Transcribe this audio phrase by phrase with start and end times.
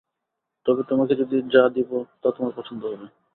[0.65, 1.13] তবে তোমাকে
[1.53, 1.89] যা দিব
[2.21, 3.07] তা তোমার পছন্দ হবে।